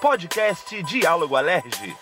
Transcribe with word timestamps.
Podcast 0.00 0.82
Diálogo 0.82 1.34
Alerge. 1.34 1.96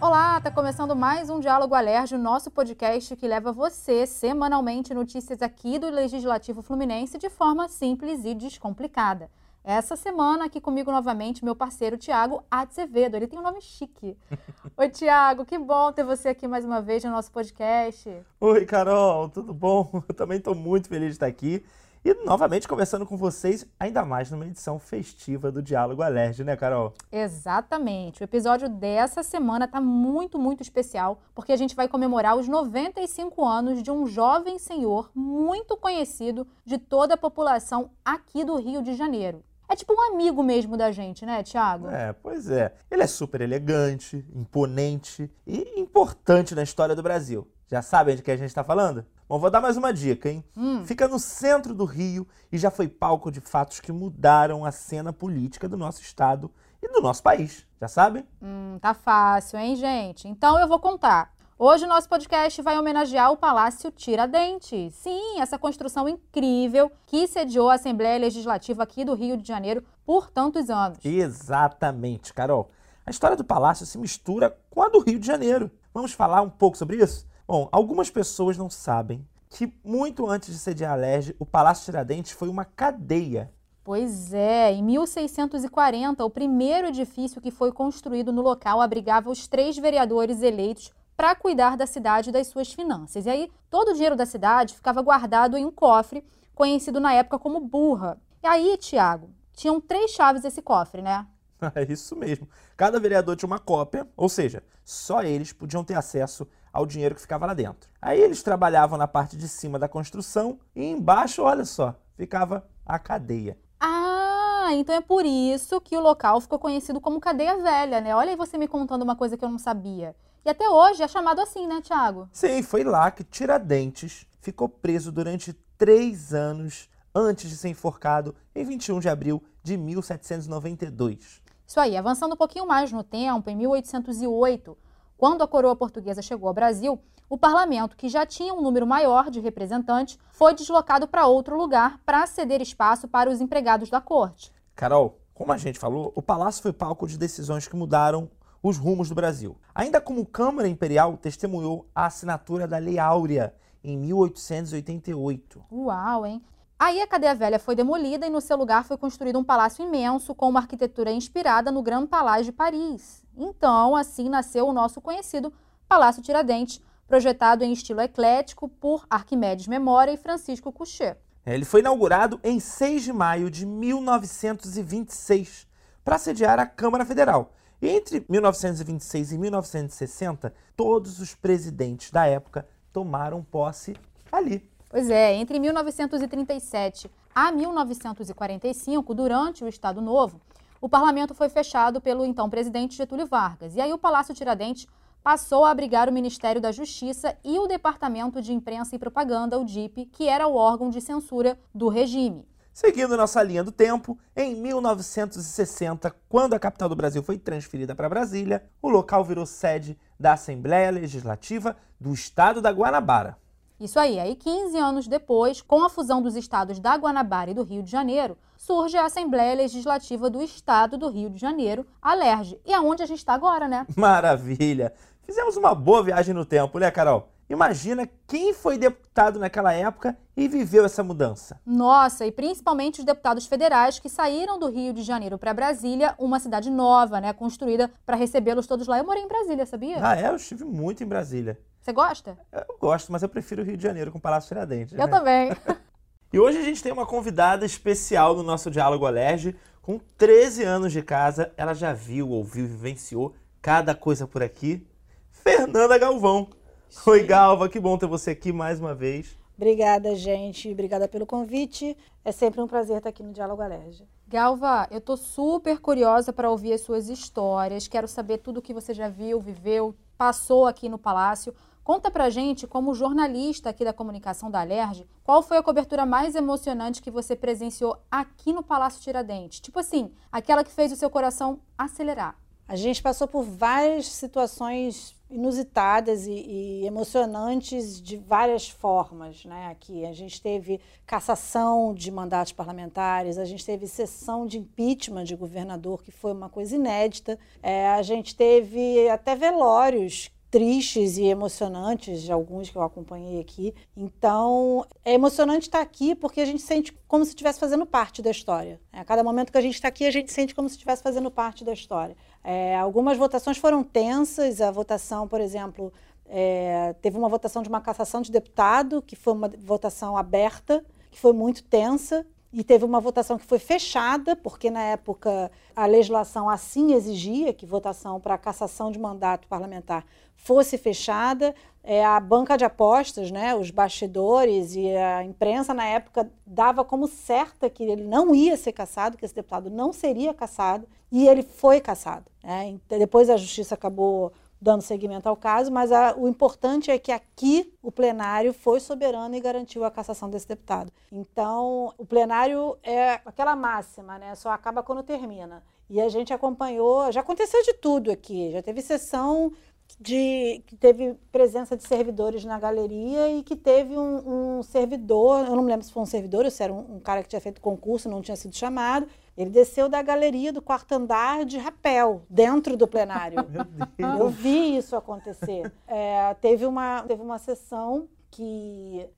Olá, 0.00 0.40
tá 0.40 0.48
começando 0.48 0.94
mais 0.94 1.28
um 1.28 1.40
Diálogo 1.40 1.74
Alerge, 1.74 2.14
o 2.14 2.18
nosso 2.18 2.52
podcast 2.52 3.16
que 3.16 3.26
leva 3.26 3.52
você 3.52 4.06
semanalmente 4.06 4.94
notícias 4.94 5.42
aqui 5.42 5.76
do 5.76 5.90
Legislativo 5.90 6.62
Fluminense 6.62 7.18
de 7.18 7.28
forma 7.28 7.68
simples 7.68 8.24
e 8.24 8.32
descomplicada. 8.32 9.28
Essa 9.70 9.96
semana 9.96 10.46
aqui 10.46 10.62
comigo 10.62 10.90
novamente 10.90 11.44
meu 11.44 11.54
parceiro 11.54 11.98
Tiago 11.98 12.42
Azevedo. 12.50 13.16
Ele 13.16 13.26
tem 13.26 13.38
um 13.38 13.42
nome 13.42 13.60
chique. 13.60 14.16
Oi, 14.74 14.88
Tiago, 14.88 15.44
que 15.44 15.58
bom 15.58 15.92
ter 15.92 16.04
você 16.04 16.30
aqui 16.30 16.48
mais 16.48 16.64
uma 16.64 16.80
vez 16.80 17.04
no 17.04 17.10
nosso 17.10 17.30
podcast. 17.30 18.10
Oi, 18.40 18.64
Carol, 18.64 19.28
tudo 19.28 19.52
bom? 19.52 19.86
Eu 20.08 20.14
também 20.14 20.38
estou 20.38 20.54
muito 20.54 20.88
feliz 20.88 21.08
de 21.08 21.12
estar 21.16 21.26
aqui. 21.26 21.62
E 22.02 22.14
novamente 22.24 22.66
conversando 22.66 23.04
com 23.04 23.14
vocês, 23.14 23.66
ainda 23.78 24.06
mais 24.06 24.30
numa 24.30 24.46
edição 24.46 24.78
festiva 24.78 25.52
do 25.52 25.60
Diálogo 25.60 26.00
Alerge, 26.00 26.44
né, 26.44 26.56
Carol? 26.56 26.94
Exatamente. 27.12 28.22
O 28.22 28.24
episódio 28.24 28.70
dessa 28.70 29.22
semana 29.22 29.66
está 29.66 29.82
muito, 29.82 30.38
muito 30.38 30.62
especial, 30.62 31.20
porque 31.34 31.52
a 31.52 31.56
gente 31.56 31.76
vai 31.76 31.88
comemorar 31.88 32.38
os 32.38 32.48
95 32.48 33.44
anos 33.44 33.82
de 33.82 33.90
um 33.90 34.06
jovem 34.06 34.58
senhor 34.58 35.10
muito 35.14 35.76
conhecido 35.76 36.46
de 36.64 36.78
toda 36.78 37.12
a 37.12 37.18
população 37.18 37.90
aqui 38.02 38.44
do 38.44 38.56
Rio 38.56 38.80
de 38.80 38.94
Janeiro. 38.94 39.44
É 39.68 39.76
tipo 39.76 39.92
um 39.92 40.14
amigo 40.14 40.42
mesmo 40.42 40.76
da 40.76 40.90
gente, 40.90 41.26
né, 41.26 41.42
Thiago? 41.42 41.88
É, 41.88 42.12
pois 42.14 42.50
é. 42.50 42.74
Ele 42.90 43.02
é 43.02 43.06
super 43.06 43.40
elegante, 43.42 44.24
imponente 44.34 45.30
e 45.46 45.78
importante 45.78 46.54
na 46.54 46.62
história 46.62 46.96
do 46.96 47.02
Brasil. 47.02 47.46
Já 47.66 47.82
sabem 47.82 48.16
de 48.16 48.22
que 48.22 48.30
a 48.30 48.36
gente 48.36 48.48
está 48.48 48.64
falando? 48.64 49.04
Bom, 49.28 49.38
vou 49.38 49.50
dar 49.50 49.60
mais 49.60 49.76
uma 49.76 49.92
dica, 49.92 50.30
hein? 50.30 50.42
Hum. 50.56 50.86
Fica 50.86 51.06
no 51.06 51.18
centro 51.18 51.74
do 51.74 51.84
Rio 51.84 52.26
e 52.50 52.56
já 52.56 52.70
foi 52.70 52.88
palco 52.88 53.30
de 53.30 53.42
fatos 53.42 53.78
que 53.78 53.92
mudaram 53.92 54.64
a 54.64 54.72
cena 54.72 55.12
política 55.12 55.68
do 55.68 55.76
nosso 55.76 56.00
estado 56.00 56.50
e 56.82 56.88
do 56.90 57.02
nosso 57.02 57.22
país. 57.22 57.66
Já 57.78 57.88
sabem? 57.88 58.24
Hum, 58.40 58.78
tá 58.80 58.94
fácil, 58.94 59.58
hein, 59.58 59.76
gente? 59.76 60.26
Então 60.26 60.58
eu 60.58 60.66
vou 60.66 60.80
contar. 60.80 61.34
Hoje 61.60 61.86
o 61.86 61.88
nosso 61.88 62.08
podcast 62.08 62.62
vai 62.62 62.78
homenagear 62.78 63.32
o 63.32 63.36
Palácio 63.36 63.90
Tiradentes. 63.90 64.94
Sim, 64.94 65.40
essa 65.40 65.58
construção 65.58 66.08
incrível 66.08 66.88
que 67.04 67.26
sediou 67.26 67.68
a 67.68 67.74
Assembleia 67.74 68.16
Legislativa 68.16 68.84
aqui 68.84 69.04
do 69.04 69.12
Rio 69.12 69.36
de 69.36 69.48
Janeiro 69.48 69.82
por 70.06 70.30
tantos 70.30 70.70
anos. 70.70 70.98
Exatamente, 71.04 72.32
Carol. 72.32 72.70
A 73.04 73.10
história 73.10 73.36
do 73.36 73.42
palácio 73.42 73.84
se 73.84 73.98
mistura 73.98 74.56
com 74.70 74.80
a 74.84 74.88
do 74.88 75.00
Rio 75.00 75.18
de 75.18 75.26
Janeiro. 75.26 75.68
Vamos 75.92 76.12
falar 76.12 76.42
um 76.42 76.48
pouco 76.48 76.78
sobre 76.78 76.98
isso? 76.98 77.26
Bom, 77.44 77.68
algumas 77.72 78.08
pessoas 78.08 78.56
não 78.56 78.70
sabem 78.70 79.26
que 79.50 79.74
muito 79.84 80.30
antes 80.30 80.52
de 80.54 80.60
sediar 80.60 80.92
a 80.92 80.94
Lerge, 80.94 81.34
o 81.40 81.44
Palácio 81.44 81.86
Tiradentes 81.86 82.30
foi 82.30 82.48
uma 82.48 82.64
cadeia. 82.64 83.52
Pois 83.82 84.32
é, 84.32 84.70
em 84.70 84.84
1640, 84.84 86.24
o 86.24 86.30
primeiro 86.30 86.86
edifício 86.86 87.40
que 87.40 87.50
foi 87.50 87.72
construído 87.72 88.32
no 88.32 88.42
local 88.42 88.80
abrigava 88.80 89.28
os 89.28 89.48
três 89.48 89.76
vereadores 89.76 90.40
eleitos 90.40 90.92
para 91.18 91.34
cuidar 91.34 91.76
da 91.76 91.84
cidade 91.84 92.28
e 92.28 92.32
das 92.32 92.46
suas 92.46 92.72
finanças. 92.72 93.26
E 93.26 93.28
aí, 93.28 93.50
todo 93.68 93.88
o 93.88 93.92
dinheiro 93.92 94.14
da 94.14 94.24
cidade 94.24 94.76
ficava 94.76 95.02
guardado 95.02 95.56
em 95.56 95.66
um 95.66 95.72
cofre, 95.72 96.24
conhecido 96.54 97.00
na 97.00 97.12
época 97.12 97.40
como 97.40 97.58
burra. 97.58 98.16
E 98.40 98.46
aí, 98.46 98.76
Tiago, 98.76 99.28
tinham 99.52 99.80
três 99.80 100.12
chaves 100.12 100.44
esse 100.44 100.62
cofre, 100.62 101.02
né? 101.02 101.26
É 101.74 101.82
isso 101.92 102.14
mesmo. 102.14 102.48
Cada 102.76 103.00
vereador 103.00 103.34
tinha 103.34 103.48
uma 103.48 103.58
cópia, 103.58 104.06
ou 104.16 104.28
seja, 104.28 104.62
só 104.84 105.20
eles 105.24 105.52
podiam 105.52 105.82
ter 105.82 105.94
acesso 105.94 106.46
ao 106.72 106.86
dinheiro 106.86 107.16
que 107.16 107.20
ficava 107.20 107.46
lá 107.46 107.52
dentro. 107.52 107.90
Aí 108.00 108.20
eles 108.20 108.44
trabalhavam 108.44 108.96
na 108.96 109.08
parte 109.08 109.36
de 109.36 109.48
cima 109.48 109.76
da 109.76 109.88
construção 109.88 110.60
e 110.72 110.84
embaixo, 110.84 111.42
olha 111.42 111.64
só, 111.64 111.96
ficava 112.16 112.64
a 112.86 112.96
cadeia. 112.96 113.58
Ah, 113.80 114.68
então 114.70 114.94
é 114.94 115.00
por 115.00 115.26
isso 115.26 115.80
que 115.80 115.96
o 115.96 116.00
local 116.00 116.40
ficou 116.40 116.60
conhecido 116.60 117.00
como 117.00 117.18
Cadeia 117.18 117.56
Velha, 117.56 118.00
né? 118.00 118.14
Olha 118.14 118.30
aí 118.30 118.36
você 118.36 118.56
me 118.56 118.68
contando 118.68 119.02
uma 119.02 119.16
coisa 119.16 119.36
que 119.36 119.44
eu 119.44 119.48
não 119.48 119.58
sabia. 119.58 120.14
E 120.44 120.50
até 120.50 120.68
hoje 120.68 121.02
é 121.02 121.08
chamado 121.08 121.40
assim, 121.40 121.66
né, 121.66 121.80
Tiago? 121.82 122.28
Sim, 122.32 122.62
foi 122.62 122.84
lá 122.84 123.10
que 123.10 123.24
Tiradentes 123.24 124.26
ficou 124.40 124.68
preso 124.68 125.12
durante 125.12 125.52
três 125.76 126.32
anos 126.32 126.88
antes 127.14 127.50
de 127.50 127.56
ser 127.56 127.68
enforcado 127.68 128.34
em 128.54 128.64
21 128.64 129.00
de 129.00 129.08
abril 129.08 129.42
de 129.62 129.76
1792. 129.76 131.42
Isso 131.66 131.80
aí, 131.80 131.96
avançando 131.96 132.32
um 132.32 132.36
pouquinho 132.36 132.66
mais 132.66 132.90
no 132.92 133.02
tempo, 133.02 133.50
em 133.50 133.56
1808, 133.56 134.76
quando 135.16 135.42
a 135.42 135.48
coroa 135.48 135.76
portuguesa 135.76 136.22
chegou 136.22 136.48
ao 136.48 136.54
Brasil, 136.54 136.98
o 137.28 137.36
parlamento, 137.36 137.96
que 137.96 138.08
já 138.08 138.24
tinha 138.24 138.54
um 138.54 138.62
número 138.62 138.86
maior 138.86 139.30
de 139.30 139.38
representantes, 139.38 140.18
foi 140.30 140.54
deslocado 140.54 141.06
para 141.06 141.26
outro 141.26 141.58
lugar 141.58 142.00
para 142.06 142.26
ceder 142.26 142.62
espaço 142.62 143.06
para 143.06 143.28
os 143.28 143.40
empregados 143.40 143.90
da 143.90 144.00
corte. 144.00 144.50
Carol, 144.74 145.18
como 145.34 145.52
a 145.52 145.58
gente 145.58 145.78
falou, 145.78 146.10
o 146.14 146.22
palácio 146.22 146.62
foi 146.62 146.72
palco 146.72 147.06
de 147.06 147.18
decisões 147.18 147.68
que 147.68 147.76
mudaram 147.76 148.30
os 148.62 148.76
rumos 148.76 149.08
do 149.08 149.14
Brasil. 149.14 149.56
Ainda 149.74 150.00
como 150.00 150.26
Câmara 150.26 150.68
Imperial, 150.68 151.16
testemunhou 151.16 151.88
a 151.94 152.06
assinatura 152.06 152.66
da 152.66 152.78
Lei 152.78 152.98
Áurea 152.98 153.54
em 153.82 153.96
1888. 153.96 155.64
Uau, 155.70 156.26
hein? 156.26 156.42
Aí 156.78 157.00
a 157.00 157.08
cadeia 157.08 157.34
velha 157.34 157.58
foi 157.58 157.74
demolida 157.74 158.26
e 158.26 158.30
no 158.30 158.40
seu 158.40 158.56
lugar 158.56 158.84
foi 158.84 158.96
construído 158.96 159.38
um 159.38 159.44
palácio 159.44 159.84
imenso 159.84 160.34
com 160.34 160.48
uma 160.48 160.60
arquitetura 160.60 161.10
inspirada 161.10 161.72
no 161.72 161.82
Grand 161.82 162.06
Palais 162.06 162.46
de 162.46 162.52
Paris. 162.52 163.24
Então, 163.36 163.96
assim 163.96 164.28
nasceu 164.28 164.66
o 164.66 164.72
nosso 164.72 165.00
conhecido 165.00 165.52
Palácio 165.88 166.22
Tiradentes, 166.22 166.80
projetado 167.08 167.64
em 167.64 167.72
estilo 167.72 168.00
eclético 168.00 168.68
por 168.68 169.04
Arquimedes 169.10 169.66
Memória 169.66 170.12
e 170.12 170.16
Francisco 170.16 170.70
Couchet. 170.70 171.16
É, 171.44 171.54
ele 171.54 171.64
foi 171.64 171.80
inaugurado 171.80 172.38
em 172.44 172.60
6 172.60 173.02
de 173.02 173.12
maio 173.12 173.50
de 173.50 173.66
1926 173.66 175.66
para 176.04 176.18
sediar 176.18 176.60
a 176.60 176.66
Câmara 176.66 177.04
Federal. 177.04 177.52
Entre 177.80 178.26
1926 178.28 179.32
e 179.32 179.38
1960, 179.38 180.52
todos 180.76 181.20
os 181.20 181.34
presidentes 181.36 182.10
da 182.10 182.26
época 182.26 182.66
tomaram 182.92 183.42
posse 183.42 183.94
ali. 184.32 184.68
Pois 184.90 185.08
é, 185.08 185.34
entre 185.34 185.60
1937 185.60 187.08
a 187.32 187.52
1945, 187.52 189.14
durante 189.14 189.62
o 189.62 189.68
Estado 189.68 190.00
Novo, 190.00 190.40
o 190.80 190.88
parlamento 190.88 191.34
foi 191.34 191.48
fechado 191.48 192.00
pelo 192.00 192.24
então 192.24 192.50
presidente 192.50 192.96
Getúlio 192.96 193.26
Vargas. 193.26 193.76
E 193.76 193.80
aí 193.80 193.92
o 193.92 193.98
Palácio 193.98 194.34
Tiradentes 194.34 194.88
passou 195.22 195.64
a 195.64 195.70
abrigar 195.70 196.08
o 196.08 196.12
Ministério 196.12 196.60
da 196.60 196.72
Justiça 196.72 197.36
e 197.44 197.60
o 197.60 197.68
Departamento 197.68 198.42
de 198.42 198.52
Imprensa 198.52 198.96
e 198.96 198.98
Propaganda, 198.98 199.58
o 199.58 199.64
DIP, 199.64 200.06
que 200.06 200.26
era 200.26 200.48
o 200.48 200.56
órgão 200.56 200.90
de 200.90 201.00
censura 201.00 201.56
do 201.72 201.88
regime. 201.88 202.44
Seguindo 202.80 203.16
nossa 203.16 203.42
linha 203.42 203.64
do 203.64 203.72
tempo, 203.72 204.16
em 204.36 204.54
1960, 204.54 206.14
quando 206.28 206.54
a 206.54 206.60
capital 206.60 206.88
do 206.88 206.94
Brasil 206.94 207.24
foi 207.24 207.36
transferida 207.36 207.92
para 207.92 208.08
Brasília, 208.08 208.62
o 208.80 208.88
local 208.88 209.24
virou 209.24 209.44
sede 209.44 209.98
da 210.16 210.34
Assembleia 210.34 210.88
Legislativa 210.92 211.76
do 212.00 212.14
Estado 212.14 212.62
da 212.62 212.70
Guanabara. 212.70 213.36
Isso 213.80 213.98
aí, 213.98 214.20
aí 214.20 214.36
15 214.36 214.78
anos 214.78 215.08
depois, 215.08 215.60
com 215.60 215.82
a 215.82 215.90
fusão 215.90 216.22
dos 216.22 216.36
estados 216.36 216.78
da 216.78 216.94
Guanabara 216.94 217.50
e 217.50 217.54
do 217.54 217.64
Rio 217.64 217.82
de 217.82 217.90
Janeiro, 217.90 218.38
surge 218.56 218.96
a 218.96 219.06
Assembleia 219.06 219.56
Legislativa 219.56 220.30
do 220.30 220.40
Estado 220.40 220.96
do 220.96 221.08
Rio 221.08 221.30
de 221.30 221.40
Janeiro, 221.40 221.84
a 222.00 222.14
LERJ, 222.14 222.60
e 222.64 222.72
aonde 222.72 223.02
a 223.02 223.06
gente 223.06 223.18
está 223.18 223.34
agora, 223.34 223.66
né? 223.66 223.88
Maravilha! 223.96 224.92
Fizemos 225.24 225.56
uma 225.56 225.74
boa 225.74 226.04
viagem 226.04 226.32
no 226.32 226.44
tempo, 226.44 226.78
né, 226.78 226.92
Carol? 226.92 227.28
Imagina 227.50 228.06
quem 228.26 228.52
foi 228.52 228.76
deputado 228.76 229.38
naquela 229.38 229.72
época 229.72 230.16
e 230.36 230.46
viveu 230.46 230.84
essa 230.84 231.02
mudança. 231.02 231.58
Nossa, 231.64 232.26
e 232.26 232.30
principalmente 232.30 232.98
os 232.98 233.06
deputados 233.06 233.46
federais 233.46 233.98
que 233.98 234.08
saíram 234.08 234.58
do 234.58 234.68
Rio 234.68 234.92
de 234.92 235.02
Janeiro 235.02 235.38
para 235.38 235.54
Brasília, 235.54 236.14
uma 236.18 236.38
cidade 236.38 236.70
nova, 236.70 237.20
né, 237.20 237.32
construída 237.32 237.90
para 238.04 238.16
recebê-los 238.16 238.66
todos 238.66 238.86
lá. 238.86 238.98
Eu 238.98 239.06
morei 239.06 239.22
em 239.22 239.28
Brasília, 239.28 239.64
sabia? 239.64 239.96
Ah, 240.00 240.14
é? 240.14 240.28
Eu 240.28 240.36
estive 240.36 240.64
muito 240.64 241.02
em 241.02 241.06
Brasília. 241.06 241.58
Você 241.80 241.92
gosta? 241.92 242.36
Eu 242.52 242.76
gosto, 242.78 243.10
mas 243.10 243.22
eu 243.22 243.30
prefiro 243.30 243.62
o 243.62 243.64
Rio 243.64 243.78
de 243.78 243.82
Janeiro 243.82 244.12
com 244.12 244.18
o 244.18 244.20
Palácio 244.20 244.48
Tiradentes. 244.48 244.92
Eu 244.92 245.06
né? 245.06 245.08
também. 245.08 245.50
e 246.30 246.38
hoje 246.38 246.58
a 246.58 246.62
gente 246.62 246.82
tem 246.82 246.92
uma 246.92 247.06
convidada 247.06 247.64
especial 247.64 248.36
no 248.36 248.42
nosso 248.42 248.70
Diálogo 248.70 249.06
Alerge. 249.06 249.56
Com 249.80 249.98
13 250.18 250.64
anos 250.64 250.92
de 250.92 251.00
casa, 251.00 251.50
ela 251.56 251.72
já 251.72 251.94
viu, 251.94 252.28
ouviu 252.28 252.66
e 252.66 252.68
vivenciou 252.68 253.34
cada 253.62 253.94
coisa 253.94 254.26
por 254.26 254.42
aqui. 254.42 254.86
Fernanda 255.30 255.96
Galvão. 255.96 256.50
Sim. 256.90 257.10
Oi, 257.10 257.22
Galva, 257.24 257.68
que 257.68 257.78
bom 257.78 257.98
ter 257.98 258.06
você 258.06 258.30
aqui 258.30 258.50
mais 258.52 258.80
uma 258.80 258.94
vez. 258.94 259.36
Obrigada, 259.56 260.14
gente. 260.14 260.70
Obrigada 260.70 261.06
pelo 261.06 261.26
convite. 261.26 261.96
É 262.24 262.32
sempre 262.32 262.60
um 262.60 262.66
prazer 262.66 262.96
estar 262.96 263.10
aqui 263.10 263.22
no 263.22 263.32
Diálogo 263.32 263.60
Alerge. 263.60 264.06
Galva, 264.26 264.86
eu 264.90 265.00
tô 265.00 265.16
super 265.16 265.78
curiosa 265.80 266.32
para 266.32 266.50
ouvir 266.50 266.72
as 266.72 266.80
suas 266.80 267.08
histórias. 267.08 267.88
Quero 267.88 268.08
saber 268.08 268.38
tudo 268.38 268.58
o 268.58 268.62
que 268.62 268.72
você 268.72 268.94
já 268.94 269.08
viu, 269.08 269.40
viveu, 269.40 269.94
passou 270.16 270.66
aqui 270.66 270.88
no 270.88 270.98
Palácio. 270.98 271.54
Conta 271.84 272.10
pra 272.10 272.30
gente, 272.30 272.66
como 272.66 272.94
jornalista 272.94 273.70
aqui 273.70 273.84
da 273.84 273.92
comunicação 273.92 274.50
da 274.50 274.60
Alerj, 274.60 275.06
qual 275.24 275.42
foi 275.42 275.56
a 275.56 275.62
cobertura 275.62 276.04
mais 276.04 276.34
emocionante 276.34 277.02
que 277.02 277.10
você 277.10 277.34
presenciou 277.34 277.96
aqui 278.10 278.52
no 278.52 278.62
Palácio 278.62 279.02
Tiradentes? 279.02 279.60
Tipo 279.60 279.78
assim, 279.78 280.12
aquela 280.30 280.62
que 280.62 280.70
fez 280.70 280.92
o 280.92 280.96
seu 280.96 281.08
coração 281.08 281.60
acelerar. 281.76 282.36
A 282.68 282.76
gente 282.76 283.02
passou 283.02 283.26
por 283.26 283.42
várias 283.42 284.06
situações 284.06 285.16
inusitadas 285.30 286.26
e, 286.26 286.32
e, 286.32 286.86
emocionantes 286.86 288.00
de 288.00 288.18
várias 288.18 288.68
formas, 288.68 289.42
né? 289.46 289.68
Aqui 289.68 290.04
a 290.04 290.12
gente 290.12 290.40
teve 290.40 290.78
cassação 291.06 291.94
de 291.94 292.10
mandatos 292.10 292.52
parlamentares, 292.52 293.38
a 293.38 293.46
gente 293.46 293.64
teve 293.64 293.86
sessão 293.86 294.46
de 294.46 294.58
impeachment 294.58 295.24
de 295.24 295.34
governador, 295.34 296.02
que 296.02 296.10
foi 296.10 296.32
uma 296.32 296.50
coisa 296.50 296.76
inédita. 296.76 297.38
É, 297.62 297.88
a 297.88 298.02
gente 298.02 298.36
teve 298.36 299.08
até 299.08 299.34
velórios 299.34 300.30
tristes 300.50 301.18
e 301.18 301.24
emocionantes, 301.24 302.22
de 302.22 302.32
alguns 302.32 302.70
que 302.70 302.76
eu 302.76 302.82
acompanhei 302.82 303.40
aqui. 303.40 303.74
Então, 303.96 304.84
é 305.04 305.12
emocionante 305.12 305.66
estar 305.66 305.80
aqui 305.80 306.14
porque 306.14 306.40
a 306.40 306.44
gente 306.44 306.62
sente 306.62 306.92
como 307.06 307.24
se 307.24 307.30
estivesse 307.30 307.60
fazendo 307.60 307.84
parte 307.84 308.22
da 308.22 308.30
história. 308.30 308.80
A 308.92 309.04
cada 309.04 309.22
momento 309.22 309.52
que 309.52 309.58
a 309.58 309.60
gente 309.60 309.74
está 309.74 309.88
aqui, 309.88 310.06
a 310.06 310.10
gente 310.10 310.32
sente 310.32 310.54
como 310.54 310.68
se 310.68 310.74
estivesse 310.74 311.02
fazendo 311.02 311.30
parte 311.30 311.64
da 311.64 311.72
história. 311.72 312.16
É, 312.42 312.76
algumas 312.76 313.18
votações 313.18 313.58
foram 313.58 313.82
tensas, 313.82 314.60
a 314.60 314.70
votação, 314.70 315.28
por 315.28 315.40
exemplo, 315.40 315.92
é, 316.26 316.94
teve 317.02 317.18
uma 317.18 317.28
votação 317.28 317.62
de 317.62 317.68
uma 317.68 317.80
cassação 317.80 318.22
de 318.22 318.30
deputado, 318.30 319.02
que 319.02 319.16
foi 319.16 319.32
uma 319.32 319.48
votação 319.48 320.16
aberta, 320.16 320.84
que 321.10 321.18
foi 321.18 321.32
muito 321.32 321.62
tensa, 321.64 322.26
e 322.52 322.64
teve 322.64 322.84
uma 322.84 323.00
votação 323.00 323.36
que 323.38 323.44
foi 323.44 323.58
fechada, 323.58 324.34
porque 324.34 324.70
na 324.70 324.82
época 324.82 325.50
a 325.76 325.86
legislação 325.86 326.48
assim 326.48 326.94
exigia 326.94 327.52
que 327.52 327.66
votação 327.66 328.18
para 328.18 328.38
cassação 328.38 328.90
de 328.90 328.98
mandato 328.98 329.46
parlamentar 329.46 330.04
fosse 330.34 330.78
fechada. 330.78 331.54
É, 331.84 332.04
a 332.04 332.18
banca 332.20 332.56
de 332.56 332.64
apostas, 332.64 333.30
né, 333.30 333.54
os 333.54 333.70
bastidores 333.70 334.74
e 334.74 334.94
a 334.94 335.24
imprensa 335.24 335.72
na 335.72 335.86
época 335.86 336.30
dava 336.46 336.84
como 336.84 337.06
certa 337.06 337.70
que 337.70 337.82
ele 337.82 338.04
não 338.04 338.34
ia 338.34 338.56
ser 338.56 338.72
cassado, 338.72 339.16
que 339.16 339.24
esse 339.24 339.34
deputado 339.34 339.70
não 339.70 339.92
seria 339.92 340.34
cassado, 340.34 340.86
e 341.10 341.26
ele 341.26 341.42
foi 341.42 341.80
cassado. 341.80 342.26
Né? 342.42 342.78
Depois 342.88 343.30
a 343.30 343.36
justiça 343.36 343.74
acabou 343.74 344.32
dando 344.60 344.82
seguimento 344.82 345.28
ao 345.28 345.36
caso, 345.36 345.70
mas 345.70 345.92
a, 345.92 346.14
o 346.16 346.26
importante 346.28 346.90
é 346.90 346.98
que 346.98 347.12
aqui 347.12 347.72
o 347.82 347.92
plenário 347.92 348.52
foi 348.52 348.80
soberano 348.80 349.34
e 349.34 349.40
garantiu 349.40 349.84
a 349.84 349.90
cassação 349.90 350.28
desse 350.28 350.48
deputado. 350.48 350.92
Então, 351.12 351.94
o 351.96 352.04
plenário 352.04 352.76
é 352.82 353.20
aquela 353.24 353.54
máxima, 353.54 354.18
né? 354.18 354.34
Só 354.34 354.50
acaba 354.50 354.82
quando 354.82 355.02
termina. 355.02 355.62
E 355.90 356.00
a 356.02 356.08
gente 356.08 356.34
acompanhou, 356.34 357.10
já 357.10 357.20
aconteceu 357.20 357.62
de 357.62 357.72
tudo 357.72 358.10
aqui, 358.10 358.50
já 358.50 358.62
teve 358.62 358.82
sessão 358.82 359.50
de 360.00 360.62
que 360.66 360.76
teve 360.76 361.14
presença 361.32 361.76
de 361.76 361.82
servidores 361.82 362.44
na 362.44 362.58
galeria 362.58 363.30
e 363.30 363.42
que 363.42 363.56
teve 363.56 363.96
um, 363.96 364.58
um, 364.58 364.62
servidor, 364.62 365.46
eu 365.46 365.56
não 365.56 365.62
me 365.62 365.70
lembro 365.70 365.84
se 365.84 365.92
foi 365.92 366.02
um 366.02 366.06
servidor 366.06 366.44
ou 366.44 366.50
se 366.50 366.62
era 366.62 366.72
um, 366.72 366.96
um, 366.96 367.00
cara 367.00 367.22
que 367.22 367.28
tinha 367.28 367.40
feito 367.40 367.60
concurso, 367.60 368.08
não 368.08 368.22
tinha 368.22 368.36
sido 368.36 368.54
chamado. 368.54 369.06
Ele 369.36 369.50
desceu 369.50 369.88
da 369.88 370.02
galeria 370.02 370.52
do 370.52 370.60
quarto 370.60 370.92
andar 370.92 371.44
de 371.44 371.58
rapel, 371.58 372.22
dentro 372.28 372.76
do 372.76 372.86
plenário. 372.86 373.38
eu 374.18 374.28
vi 374.28 374.76
isso 374.76 374.96
acontecer. 374.96 375.72
É, 375.86 376.34
teve, 376.34 376.66
uma, 376.66 377.02
teve 377.02 377.22
uma 377.22 377.38
sessão 377.38 378.08
que 378.30 379.08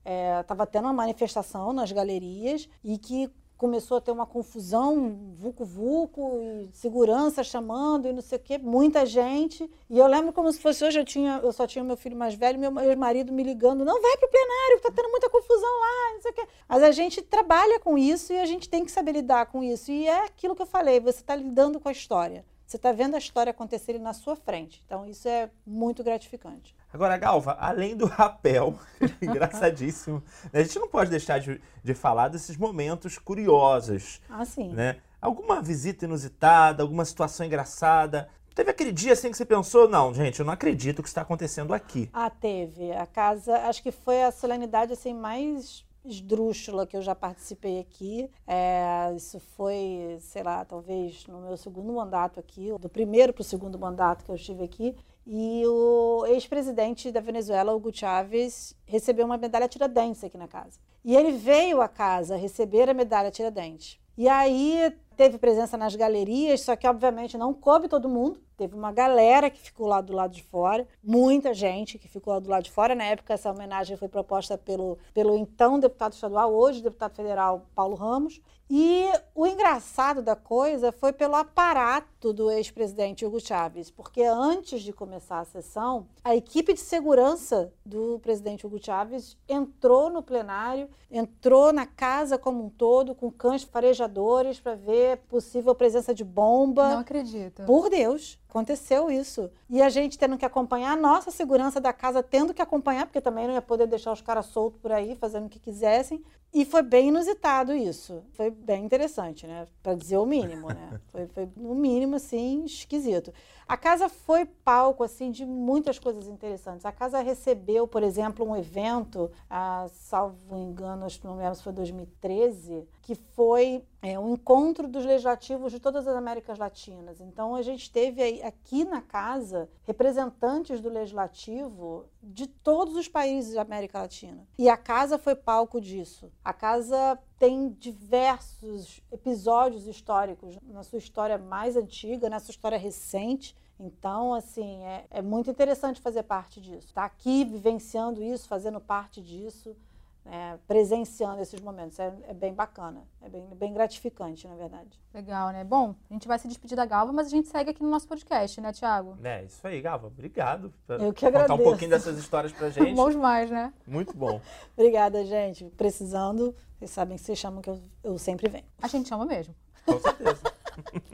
estava 0.41 0.63
é, 0.63 0.67
tendo 0.67 0.85
uma 0.85 0.93
manifestação 0.93 1.73
nas 1.73 1.91
galerias 1.91 2.69
e 2.85 2.97
que 2.97 3.31
começou 3.61 3.99
a 3.99 4.01
ter 4.01 4.11
uma 4.11 4.25
confusão, 4.25 5.35
vucu-vucu, 5.35 6.41
e 6.41 6.71
segurança 6.73 7.45
chamando 7.45 8.09
e 8.09 8.13
não 8.13 8.23
sei 8.23 8.39
o 8.39 8.41
quê, 8.41 8.57
muita 8.57 9.05
gente. 9.05 9.71
E 9.91 9.99
eu 9.99 10.07
lembro 10.07 10.33
como 10.33 10.51
se 10.51 10.59
fosse 10.59 10.83
hoje, 10.83 10.99
eu, 10.99 11.05
tinha, 11.05 11.41
eu 11.43 11.53
só 11.53 11.67
tinha 11.67 11.85
meu 11.85 11.95
filho 11.95 12.17
mais 12.17 12.33
velho, 12.33 12.59
meu 12.59 12.73
marido 12.97 13.31
me 13.31 13.43
ligando, 13.43 13.85
não 13.85 14.01
vai 14.01 14.17
para 14.17 14.27
o 14.27 14.31
plenário, 14.31 14.77
está 14.77 14.91
tendo 14.91 15.11
muita 15.11 15.29
confusão 15.29 15.79
lá, 15.79 16.15
não 16.15 16.23
sei 16.23 16.31
o 16.31 16.35
quê. 16.35 16.49
Mas 16.67 16.83
a 16.83 16.91
gente 16.91 17.21
trabalha 17.21 17.79
com 17.79 17.99
isso 17.99 18.33
e 18.33 18.39
a 18.39 18.47
gente 18.47 18.67
tem 18.67 18.83
que 18.83 18.91
saber 18.91 19.13
lidar 19.13 19.45
com 19.45 19.63
isso. 19.63 19.93
E 19.93 20.09
é 20.09 20.25
aquilo 20.25 20.57
que 20.57 20.63
eu 20.63 20.67
falei, 20.67 20.99
você 20.99 21.21
está 21.21 21.37
lidando 21.37 21.79
com 21.79 21.91
a 21.91 21.93
história. 21.93 22.47
Você 22.71 22.77
está 22.77 22.93
vendo 22.93 23.17
a 23.17 23.19
história 23.19 23.51
acontecer 23.51 23.99
na 23.99 24.13
sua 24.13 24.37
frente. 24.37 24.81
Então, 24.87 25.05
isso 25.05 25.27
é 25.27 25.51
muito 25.67 26.05
gratificante. 26.05 26.73
Agora, 26.93 27.17
Galva, 27.17 27.57
além 27.59 27.97
do 27.97 28.07
rapel, 28.07 28.79
engraçadíssimo, 29.21 30.23
né? 30.53 30.61
a 30.61 30.63
gente 30.63 30.79
não 30.79 30.87
pode 30.87 31.11
deixar 31.11 31.41
de, 31.41 31.61
de 31.83 31.95
falar 31.95 32.29
desses 32.29 32.57
momentos 32.57 33.19
curiosos. 33.19 34.21
Ah, 34.31 34.45
sim. 34.45 34.69
Né? 34.69 34.99
Alguma 35.21 35.61
visita 35.61 36.05
inusitada, 36.05 36.85
alguma 36.85 37.05
situação 37.05 37.45
engraçada. 37.45 38.29
Teve 38.55 38.71
aquele 38.71 38.93
dia 38.93 39.15
assim 39.15 39.33
que 39.33 39.37
você 39.37 39.45
pensou, 39.45 39.89
não, 39.89 40.15
gente, 40.15 40.39
eu 40.39 40.47
não 40.47 40.53
acredito 40.53 41.03
que 41.03 41.09
está 41.09 41.23
acontecendo 41.23 41.75
aqui. 41.75 42.09
Ah, 42.13 42.31
teve. 42.31 42.93
A 42.93 43.05
casa, 43.05 43.53
acho 43.63 43.83
que 43.83 43.91
foi 43.91 44.23
a 44.23 44.31
solenidade 44.31 44.93
assim 44.93 45.13
mais 45.13 45.85
esdrúxula 46.05 46.87
que 46.87 46.97
eu 46.97 47.03
já 47.03 47.15
participei 47.15 47.79
aqui. 47.79 48.31
É, 48.47 49.13
isso 49.17 49.39
foi, 49.39 50.17
sei 50.21 50.43
lá, 50.43 50.65
talvez 50.65 51.27
no 51.27 51.41
meu 51.41 51.57
segundo 51.57 51.93
mandato 51.93 52.41
aqui, 52.41 52.71
do 52.79 52.89
primeiro 52.89 53.33
para 53.33 53.43
o 53.43 53.45
segundo 53.45 53.79
mandato 53.79 54.25
que 54.25 54.31
eu 54.31 54.37
estive 54.37 54.65
aqui. 54.65 54.97
E 55.27 55.63
o 55.67 56.25
ex-presidente 56.27 57.13
da 57.13 57.21
Venezuela, 57.21 57.73
Hugo 57.75 57.95
Chávez, 57.95 58.75
recebeu 58.85 59.27
uma 59.27 59.37
medalha 59.37 59.69
Tiradentes 59.69 60.25
aqui 60.25 60.37
na 60.37 60.49
casa. 60.49 60.81
E 61.05 61.17
ele 61.17 61.33
veio 61.33 61.81
à 61.81 61.89
casa 61.89 62.37
receber 62.37 62.89
a 62.89 62.95
medalha 62.95 63.31
Tiradentes. 63.31 63.99
E 64.17 64.29
aí 64.29 64.93
teve 65.21 65.37
presença 65.37 65.77
nas 65.77 65.95
galerias, 65.95 66.63
só 66.63 66.75
que 66.75 66.89
obviamente 66.89 67.37
não 67.37 67.53
coube 67.53 67.89
todo 67.89 68.09
mundo. 68.09 68.41
Teve 68.57 68.75
uma 68.75 68.91
galera 68.91 69.51
que 69.51 69.61
ficou 69.61 69.87
lá 69.87 70.01
do 70.01 70.15
lado 70.15 70.35
de 70.35 70.43
fora, 70.43 70.89
muita 71.05 71.53
gente 71.53 71.99
que 71.99 72.09
ficou 72.09 72.33
lá 72.33 72.41
do 72.41 72.49
lado 72.49 72.65
de 72.65 72.71
fora. 72.71 72.95
Na 72.95 73.05
época, 73.05 73.35
essa 73.35 73.51
homenagem 73.51 73.99
foi 73.99 74.09
proposta 74.09 74.57
pelo, 74.57 74.97
pelo 75.13 75.37
então 75.37 75.79
deputado 75.79 76.15
estadual, 76.15 76.55
hoje 76.55 76.83
deputado 76.83 77.15
federal 77.15 77.67
Paulo 77.75 77.97
Ramos. 77.97 78.41
E 78.73 79.05
o 79.35 79.49
engraçado 79.49 80.23
da 80.23 80.37
coisa 80.37 80.93
foi 80.93 81.13
pelo 81.13 81.35
aparato 81.35 82.33
do 82.33 82.49
ex-presidente 82.53 83.27
Hugo 83.27 83.41
Chávez, 83.41 83.91
porque 83.91 84.23
antes 84.23 84.83
de 84.83 84.93
começar 84.93 85.41
a 85.41 85.45
sessão, 85.45 86.07
a 86.23 86.37
equipe 86.37 86.73
de 86.73 86.79
segurança 86.79 87.73
do 87.85 88.21
presidente 88.21 88.65
Hugo 88.65 88.79
Chávez 88.81 89.37
entrou 89.49 90.09
no 90.09 90.23
plenário, 90.23 90.89
entrou 91.11 91.73
na 91.73 91.85
casa 91.85 92.39
como 92.39 92.65
um 92.65 92.71
todo, 92.71 93.13
com 93.13 93.29
cães 93.29 93.65
farejadores 93.65 94.61
para 94.61 94.77
ver 94.77 95.10
possível 95.17 95.75
presença 95.75 96.15
de 96.15 96.25
bomba. 96.25 96.91
Não 96.91 96.99
acredito. 97.01 97.63
Por 97.65 97.89
Deus. 97.89 98.39
Aconteceu 98.51 99.09
isso. 99.09 99.49
E 99.69 99.81
a 99.81 99.89
gente 99.89 100.19
tendo 100.19 100.37
que 100.37 100.45
acompanhar, 100.45 100.93
a 100.93 100.97
nossa 100.97 101.31
segurança 101.31 101.81
da 101.81 101.93
casa 101.93 102.21
tendo 102.21 102.53
que 102.53 102.61
acompanhar, 102.61 103.07
porque 103.07 103.21
também 103.21 103.47
não 103.47 103.55
ia 103.55 103.63
poder 103.63 103.87
deixar 103.87 104.13
os 104.13 104.21
caras 104.21 104.47
soltos 104.47 104.81
por 104.81 104.91
aí, 104.91 105.15
fazendo 105.15 105.47
o 105.47 105.49
que 105.49 105.61
quisessem. 105.61 106.21
E 106.53 106.65
foi 106.65 106.83
bem 106.83 107.09
inusitado 107.09 107.73
isso. 107.73 108.25
Foi 108.33 108.51
bem 108.51 108.85
interessante, 108.85 109.47
né? 109.47 109.69
Para 109.81 109.95
dizer 109.95 110.17
o 110.17 110.27
mínimo, 110.27 110.67
né? 110.67 111.01
Foi, 111.11 111.27
foi, 111.29 111.49
no 111.57 111.75
mínimo, 111.75 112.17
assim, 112.17 112.65
esquisito. 112.65 113.33
A 113.67 113.77
casa 113.77 114.09
foi 114.09 114.45
palco, 114.45 115.05
assim, 115.05 115.31
de 115.31 115.47
muitas 115.47 115.97
coisas 115.97 116.27
interessantes. 116.27 116.85
A 116.85 116.91
casa 116.91 117.21
recebeu, 117.21 117.87
por 117.87 118.03
exemplo, 118.03 118.45
um 118.45 118.57
evento, 118.57 119.31
ah, 119.49 119.87
salvo 119.93 120.57
engano, 120.57 121.05
acho 121.05 121.21
que 121.21 121.27
não 121.27 121.37
lembro 121.37 121.55
se 121.55 121.63
foi 121.63 121.73
2013, 121.73 122.85
que 123.01 123.15
foi 123.15 123.85
é, 124.03 124.19
um 124.19 124.35
encontro 124.35 124.89
dos 124.89 125.05
legislativos 125.05 125.71
de 125.71 125.79
todas 125.79 126.09
as 126.09 126.17
Américas 126.17 126.59
Latinas. 126.59 127.21
Então, 127.21 127.55
a 127.55 127.63
gente 127.63 127.91
teve 127.93 128.21
aí, 128.21 128.40
aqui 128.43 128.85
na 128.85 129.01
casa 129.01 129.69
representantes 129.85 130.81
do 130.81 130.89
legislativo 130.89 132.07
de 132.23 132.47
todos 132.47 132.97
os 132.97 133.09
países 133.09 133.55
da 133.55 133.63
América 133.63 134.01
Latina. 134.01 134.47
E 134.59 134.69
a 134.69 134.77
casa 134.77 135.19
foi 135.19 135.35
palco 135.35 135.81
disso. 135.81 136.33
A 136.45 136.53
casa 136.53 137.19
tem 137.39 137.71
diversos 137.71 139.03
episódios 139.11 139.87
históricos 139.87 140.59
na 140.63 140.83
sua 140.83 140.99
história 140.99 141.39
mais 141.39 141.77
antiga, 141.77 142.29
na 142.29 142.39
sua 142.39 142.53
história 142.53 142.79
recente. 142.79 143.57
Então, 143.79 144.35
assim, 144.35 144.83
é, 144.85 145.07
é 145.11 145.23
muito 145.23 145.51
interessante 145.51 146.01
fazer 146.01 146.23
parte 146.23 146.61
disso. 146.61 146.89
Estar 146.89 147.03
tá 147.03 147.07
aqui 147.07 147.45
vivenciando 147.45 148.23
isso, 148.23 148.47
fazendo 148.47 148.81
parte 148.81 149.23
disso 149.23 149.75
é, 150.25 150.57
presenciando 150.67 151.41
esses 151.41 151.61
momentos. 151.61 151.99
É, 151.99 152.13
é, 152.29 152.35
bem 152.35 152.53
bacana, 152.53 153.03
é 153.23 153.29
bem, 153.29 153.45
bem 153.55 153.73
gratificante, 153.73 154.47
na 154.47 154.55
verdade. 154.55 155.01
Legal, 155.13 155.51
né? 155.51 155.65
Bom, 155.65 155.95
a 156.09 156.13
gente 156.13 156.29
vai 156.29 156.39
se 156.39 156.47
despedir 156.49 156.77
da 156.77 156.87
Galva, 156.87 157.13
mas 157.13 157.27
a 157.27 157.31
gente 157.31 157.49
segue 157.49 157.71
aqui 157.71 157.83
no 157.83 157.91
nosso 157.91 158.07
podcast, 158.07 158.61
né, 158.61 158.73
Tiago? 158.73 159.17
É, 159.23 159.45
isso 159.45 159.67
aí, 159.67 159.81
Galva. 159.81 160.07
Obrigado 160.09 160.73
por 160.87 161.01
Eu 161.01 161.13
que 161.13 161.27
agradeço. 161.27 161.53
contar 161.53 161.63
um 161.63 161.65
pouquinho 161.65 161.91
dessas 161.91 162.19
histórias 162.19 162.53
pra 162.53 162.71
gente. 162.71 162.95
Bons 162.97 163.17
mais, 163.17 163.51
né? 163.51 163.73
Muito 163.87 164.17
bom. 164.17 164.41
Obrigada, 164.77 165.25
gente. 165.25 165.65
Precisando, 165.77 166.55
vocês 166.79 166.91
sabem 166.91 167.17
que 167.17 167.23
vocês 167.23 167.39
chamam 167.39 167.63
que 167.63 167.71
eu, 167.71 167.81
eu 168.05 168.19
sempre 168.19 168.49
venho. 168.49 168.65
A 168.81 168.89
gente 168.89 169.09
chama 169.09 169.25
mesmo. 169.25 169.55
Com 169.85 169.99
certeza. 169.99 170.43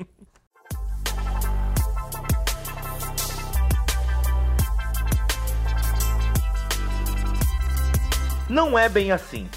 não 8.49 8.79
é 8.79 8.89
bem 8.89 9.13
assim. 9.13 9.49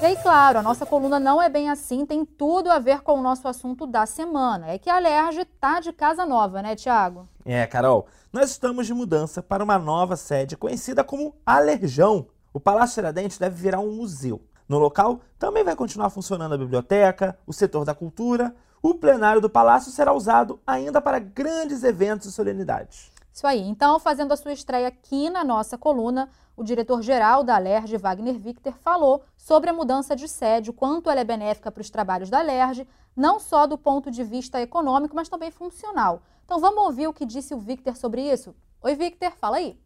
E 0.00 0.04
aí, 0.04 0.16
claro, 0.16 0.58
a 0.58 0.62
nossa 0.62 0.84
coluna 0.84 1.18
não 1.18 1.40
é 1.40 1.48
bem 1.48 1.70
assim, 1.70 2.04
tem 2.04 2.24
tudo 2.24 2.70
a 2.70 2.78
ver 2.78 3.00
com 3.00 3.18
o 3.18 3.22
nosso 3.22 3.48
assunto 3.48 3.86
da 3.86 4.04
semana. 4.04 4.68
É 4.68 4.78
que 4.78 4.90
a 4.90 4.96
Alerj 4.96 5.44
tá 5.58 5.80
de 5.80 5.90
casa 5.90 6.26
nova, 6.26 6.60
né, 6.60 6.76
Tiago? 6.76 7.26
É, 7.44 7.66
Carol, 7.66 8.06
nós 8.30 8.50
estamos 8.50 8.86
de 8.86 8.92
mudança 8.92 9.42
para 9.42 9.64
uma 9.64 9.78
nova 9.78 10.14
sede 10.14 10.56
conhecida 10.56 11.02
como 11.02 11.34
Alerjão. 11.46 12.26
O 12.52 12.60
Palácio 12.60 12.96
Tiradentes 12.96 13.38
deve 13.38 13.56
virar 13.56 13.80
um 13.80 13.92
museu. 13.92 14.42
No 14.68 14.78
local 14.78 15.20
também 15.38 15.64
vai 15.64 15.74
continuar 15.74 16.10
funcionando 16.10 16.54
a 16.54 16.58
biblioteca, 16.58 17.38
o 17.46 17.52
setor 17.52 17.84
da 17.84 17.94
cultura, 17.94 18.54
o 18.82 18.94
plenário 18.94 19.40
do 19.40 19.48
Palácio 19.48 19.90
será 19.90 20.12
usado 20.12 20.60
ainda 20.66 21.00
para 21.00 21.18
grandes 21.18 21.82
eventos 21.82 22.26
e 22.26 22.32
solenidades. 22.32 23.10
Isso 23.36 23.46
aí. 23.46 23.60
Então, 23.60 24.00
fazendo 24.00 24.32
a 24.32 24.36
sua 24.36 24.54
estreia 24.54 24.88
aqui 24.88 25.28
na 25.28 25.44
nossa 25.44 25.76
coluna, 25.76 26.30
o 26.56 26.64
diretor-geral 26.64 27.44
da 27.44 27.58
LERJ, 27.58 27.98
Wagner 27.98 28.38
Victor, 28.38 28.72
falou 28.78 29.22
sobre 29.36 29.68
a 29.68 29.74
mudança 29.74 30.16
de 30.16 30.26
sede, 30.26 30.70
o 30.70 30.72
quanto 30.72 31.10
ela 31.10 31.20
é 31.20 31.24
benéfica 31.24 31.70
para 31.70 31.82
os 31.82 31.90
trabalhos 31.90 32.30
da 32.30 32.40
LERJ, 32.40 32.88
não 33.14 33.38
só 33.38 33.66
do 33.66 33.76
ponto 33.76 34.10
de 34.10 34.24
vista 34.24 34.58
econômico, 34.62 35.14
mas 35.14 35.28
também 35.28 35.50
funcional. 35.50 36.22
Então, 36.46 36.58
vamos 36.58 36.82
ouvir 36.84 37.08
o 37.08 37.12
que 37.12 37.26
disse 37.26 37.52
o 37.52 37.58
Victor 37.58 37.94
sobre 37.94 38.22
isso? 38.22 38.56
Oi, 38.80 38.94
Victor, 38.94 39.32
fala 39.32 39.58
aí. 39.58 39.76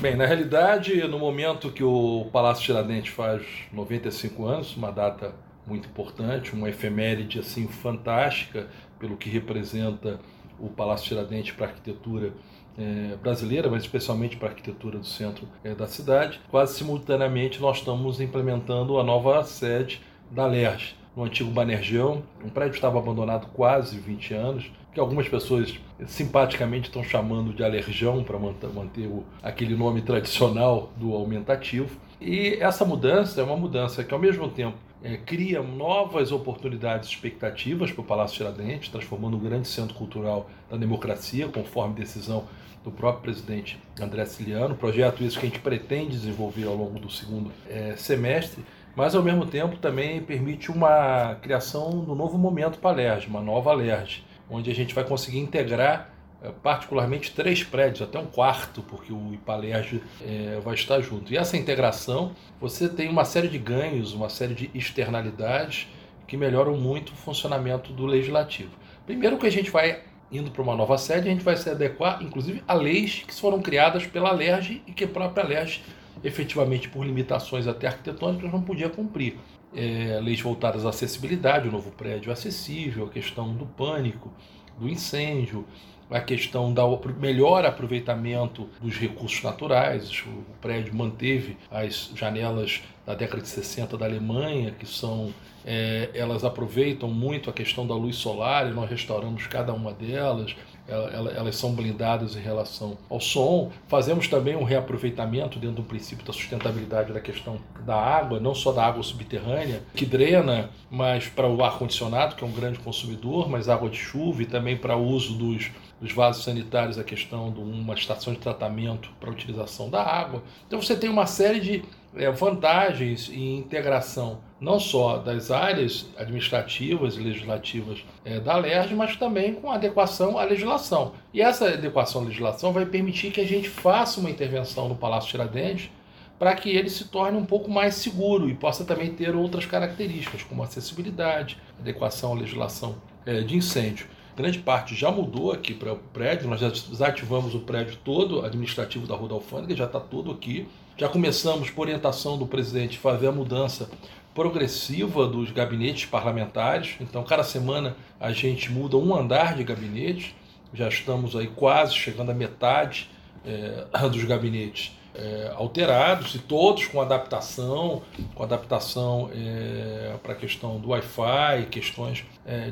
Bem, 0.00 0.16
na 0.16 0.26
realidade, 0.26 1.06
no 1.06 1.20
momento 1.20 1.70
que 1.70 1.84
o 1.84 2.26
Palácio 2.32 2.64
Tiradentes 2.64 3.14
faz 3.14 3.46
95 3.72 4.44
anos, 4.44 4.76
uma 4.76 4.90
data 4.90 5.36
muito 5.64 5.88
importante, 5.88 6.52
uma 6.52 6.68
efeméride 6.68 7.38
assim 7.38 7.68
fantástica 7.68 8.68
pelo 8.98 9.16
que 9.16 9.30
representa 9.30 10.18
o 10.58 10.68
Palácio 10.68 11.06
Tiradentes 11.06 11.52
para 11.52 11.66
arquitetura 11.66 12.32
é, 12.78 13.16
brasileira, 13.16 13.70
mas 13.70 13.82
especialmente 13.82 14.36
para 14.36 14.48
a 14.48 14.50
arquitetura 14.50 14.98
do 14.98 15.06
centro 15.06 15.48
é, 15.64 15.74
da 15.74 15.86
cidade. 15.86 16.40
Quase 16.50 16.74
simultaneamente 16.74 17.60
nós 17.60 17.78
estamos 17.78 18.20
implementando 18.20 18.98
a 18.98 19.04
nova 19.04 19.42
sede 19.44 20.00
da 20.30 20.46
LERJ, 20.46 20.94
no 21.16 21.24
antigo 21.24 21.50
Banerjão. 21.50 22.22
Um 22.44 22.48
prédio 22.48 22.74
estava 22.74 22.98
abandonado 22.98 23.48
quase 23.54 23.98
20 23.98 24.34
anos, 24.34 24.70
que 24.92 25.00
algumas 25.00 25.28
pessoas 25.28 25.74
simpaticamente 26.06 26.88
estão 26.88 27.02
chamando 27.02 27.52
de 27.52 27.64
alerjão 27.64 28.22
para 28.22 28.38
manter 28.38 29.06
o, 29.06 29.24
aquele 29.42 29.74
nome 29.74 30.02
tradicional 30.02 30.90
do 30.96 31.14
aumentativo. 31.14 31.98
E 32.20 32.56
essa 32.60 32.84
mudança 32.84 33.40
é 33.40 33.44
uma 33.44 33.56
mudança 33.56 34.02
que, 34.04 34.12
ao 34.12 34.20
mesmo 34.20 34.48
tempo, 34.48 34.76
é, 35.02 35.16
cria 35.16 35.62
novas 35.62 36.32
oportunidades, 36.32 37.08
expectativas 37.08 37.92
para 37.92 38.00
o 38.00 38.04
Palácio 38.04 38.36
Tiradentes, 38.36 38.88
transformando 38.88 39.36
um 39.36 39.40
grande 39.40 39.68
centro 39.68 39.94
cultural 39.94 40.48
da 40.70 40.76
democracia, 40.76 41.48
conforme 41.48 41.94
decisão 41.94 42.44
do 42.82 42.90
próprio 42.90 43.22
presidente 43.22 43.78
André 44.00 44.24
Ciliano. 44.24 44.74
Projeto 44.74 45.22
isso 45.22 45.38
que 45.38 45.46
a 45.46 45.48
gente 45.48 45.60
pretende 45.60 46.12
desenvolver 46.12 46.66
ao 46.66 46.76
longo 46.76 46.98
do 46.98 47.10
segundo 47.10 47.50
é, 47.68 47.94
semestre, 47.96 48.64
mas 48.94 49.14
ao 49.14 49.22
mesmo 49.22 49.44
tempo 49.44 49.76
também 49.76 50.22
permite 50.22 50.70
uma 50.70 51.34
criação 51.42 51.90
do 51.90 52.14
novo 52.14 52.38
momento 52.38 52.78
para 52.78 52.90
a 52.90 52.94
LERJ, 52.94 53.28
uma 53.28 53.42
nova 53.42 53.72
LERJ, 53.72 54.24
onde 54.48 54.70
a 54.70 54.74
gente 54.74 54.94
vai 54.94 55.04
conseguir 55.04 55.38
integrar 55.38 56.15
particularmente 56.62 57.32
três 57.32 57.62
prédios, 57.62 58.02
até 58.02 58.18
um 58.18 58.26
quarto, 58.26 58.82
porque 58.82 59.12
o 59.12 59.32
Ipalerj 59.34 60.02
é, 60.22 60.60
vai 60.62 60.74
estar 60.74 61.00
junto. 61.00 61.32
E 61.32 61.36
essa 61.36 61.56
integração, 61.56 62.32
você 62.60 62.88
tem 62.88 63.08
uma 63.08 63.24
série 63.24 63.48
de 63.48 63.58
ganhos, 63.58 64.12
uma 64.12 64.28
série 64.28 64.54
de 64.54 64.70
externalidades 64.74 65.88
que 66.26 66.36
melhoram 66.36 66.76
muito 66.76 67.12
o 67.12 67.16
funcionamento 67.16 67.92
do 67.92 68.04
legislativo. 68.04 68.70
Primeiro 69.06 69.38
que 69.38 69.46
a 69.46 69.50
gente 69.50 69.70
vai 69.70 70.02
indo 70.30 70.50
para 70.50 70.62
uma 70.62 70.74
nova 70.74 70.98
sede, 70.98 71.28
a 71.28 71.30
gente 71.30 71.44
vai 71.44 71.56
se 71.56 71.70
adequar, 71.70 72.22
inclusive, 72.22 72.62
a 72.66 72.74
leis 72.74 73.24
que 73.26 73.34
foram 73.34 73.60
criadas 73.62 74.06
pela 74.06 74.32
LERJ 74.32 74.82
e 74.86 74.92
que 74.92 75.04
a 75.04 75.08
própria 75.08 75.44
LERJ, 75.44 75.82
efetivamente 76.24 76.88
por 76.88 77.04
limitações 77.04 77.66
até 77.66 77.86
arquitetônicas, 77.86 78.50
não 78.50 78.62
podia 78.62 78.88
cumprir. 78.88 79.38
É, 79.74 80.18
leis 80.22 80.40
voltadas 80.40 80.86
à 80.86 80.88
acessibilidade, 80.88 81.68
o 81.68 81.72
novo 81.72 81.90
prédio 81.90 82.32
acessível, 82.32 83.06
a 83.06 83.08
questão 83.10 83.52
do 83.52 83.66
pânico, 83.66 84.32
do 84.78 84.88
incêndio, 84.88 85.64
a 86.10 86.20
questão 86.20 86.72
do 86.72 87.00
melhor 87.18 87.64
aproveitamento 87.64 88.68
dos 88.80 88.96
recursos 88.96 89.42
naturais. 89.42 90.22
O 90.26 90.60
prédio 90.60 90.94
manteve 90.94 91.56
as 91.70 92.10
janelas 92.14 92.82
da 93.04 93.14
década 93.14 93.42
de 93.42 93.48
60 93.48 93.96
da 93.96 94.06
Alemanha, 94.06 94.72
que 94.72 94.86
são 94.86 95.32
é, 95.64 96.10
elas 96.14 96.44
aproveitam 96.44 97.10
muito 97.10 97.50
a 97.50 97.52
questão 97.52 97.84
da 97.86 97.94
luz 97.94 98.16
solar 98.16 98.70
e 98.70 98.74
nós 98.74 98.88
restauramos 98.88 99.46
cada 99.48 99.72
uma 99.72 99.92
delas. 99.92 100.54
Elas 100.88 101.56
são 101.56 101.72
blindadas 101.72 102.36
em 102.36 102.40
relação 102.40 102.96
ao 103.10 103.20
som. 103.20 103.72
Fazemos 103.88 104.28
também 104.28 104.56
um 104.56 104.64
reaproveitamento 104.64 105.58
dentro 105.58 105.76
do 105.76 105.82
princípio 105.82 106.24
da 106.24 106.32
sustentabilidade 106.32 107.12
da 107.12 107.20
questão 107.20 107.58
da 107.84 107.96
água, 107.96 108.38
não 108.38 108.54
só 108.54 108.72
da 108.72 108.86
água 108.86 109.02
subterrânea, 109.02 109.82
que 109.94 110.06
drena, 110.06 110.70
mas 110.90 111.28
para 111.28 111.48
o 111.48 111.62
ar-condicionado, 111.64 112.36
que 112.36 112.44
é 112.44 112.46
um 112.46 112.52
grande 112.52 112.78
consumidor, 112.78 113.48
mas 113.48 113.68
água 113.68 113.90
de 113.90 113.98
chuva 113.98 114.42
e 114.42 114.46
também 114.46 114.76
para 114.76 114.96
o 114.96 115.04
uso 115.04 115.34
dos 115.34 115.70
dos 116.00 116.12
vasos 116.12 116.44
sanitários 116.44 116.98
a 116.98 117.04
questão 117.04 117.50
de 117.50 117.60
uma 117.60 117.94
estação 117.94 118.32
de 118.32 118.38
tratamento 118.38 119.10
para 119.18 119.30
a 119.30 119.32
utilização 119.32 119.88
da 119.88 120.02
água. 120.02 120.42
Então 120.66 120.80
você 120.80 120.96
tem 120.96 121.08
uma 121.08 121.26
série 121.26 121.60
de 121.60 121.82
é, 122.16 122.30
vantagens 122.30 123.28
e 123.28 123.54
integração 123.54 124.40
não 124.58 124.80
só 124.80 125.18
das 125.18 125.50
áreas 125.50 126.06
administrativas 126.16 127.16
e 127.16 127.20
legislativas 127.20 128.02
é, 128.24 128.40
da 128.40 128.56
LERJ, 128.56 128.94
mas 128.94 129.16
também 129.16 129.54
com 129.54 129.70
adequação 129.70 130.38
à 130.38 130.44
legislação. 130.44 131.12
E 131.32 131.42
essa 131.42 131.68
adequação 131.68 132.22
à 132.22 132.24
legislação 132.24 132.72
vai 132.72 132.86
permitir 132.86 133.30
que 133.30 133.40
a 133.40 133.46
gente 133.46 133.68
faça 133.68 134.18
uma 134.18 134.30
intervenção 134.30 134.88
no 134.88 134.96
Palácio 134.96 135.30
Tiradentes 135.30 135.90
para 136.38 136.54
que 136.54 136.70
ele 136.70 136.88
se 136.88 137.04
torne 137.04 137.36
um 137.36 137.44
pouco 137.44 137.70
mais 137.70 137.94
seguro 137.96 138.48
e 138.48 138.54
possa 138.54 138.84
também 138.84 139.12
ter 139.12 139.34
outras 139.34 139.66
características, 139.66 140.42
como 140.42 140.62
acessibilidade, 140.62 141.58
adequação 141.78 142.32
à 142.32 142.34
legislação 142.34 142.96
é, 143.26 143.40
de 143.40 143.56
incêndio 143.56 144.06
grande 144.36 144.58
parte 144.58 144.94
já 144.94 145.10
mudou 145.10 145.50
aqui 145.50 145.72
para 145.72 145.94
o 145.94 145.96
prédio, 145.96 146.46
nós 146.46 146.60
já 146.60 146.68
desativamos 146.68 147.54
o 147.54 147.60
prédio 147.60 147.96
todo 148.04 148.44
administrativo 148.44 149.06
da 149.06 149.16
Rua 149.16 149.30
da 149.30 149.34
Alfândega, 149.36 149.74
já 149.74 149.86
está 149.86 149.98
todo 149.98 150.30
aqui. 150.30 150.68
Já 150.96 151.08
começamos, 151.08 151.68
por 151.68 151.82
orientação 151.82 152.38
do 152.38 152.46
presidente, 152.46 152.98
fazer 152.98 153.26
a 153.26 153.32
mudança 153.32 153.90
progressiva 154.34 155.26
dos 155.26 155.50
gabinetes 155.50 156.06
parlamentares. 156.06 156.96
Então, 157.00 157.22
cada 157.22 157.42
semana 157.42 157.96
a 158.18 158.32
gente 158.32 158.72
muda 158.72 158.96
um 158.96 159.14
andar 159.14 159.54
de 159.54 159.62
gabinete. 159.62 160.34
Já 160.72 160.88
estamos 160.88 161.36
aí 161.36 161.48
quase 161.48 161.94
chegando 161.94 162.30
à 162.30 162.34
metade 162.34 163.10
é, 163.44 164.08
dos 164.08 164.24
gabinetes 164.24 164.96
é, 165.14 165.52
alterados 165.54 166.34
e 166.34 166.38
todos 166.38 166.86
com 166.86 167.00
adaptação, 167.00 168.02
com 168.34 168.42
adaptação 168.42 169.30
é, 169.34 170.14
para 170.22 170.32
a 170.32 170.36
questão 170.36 170.80
do 170.80 170.88
Wi-Fi, 170.88 171.66
questões 171.70 172.24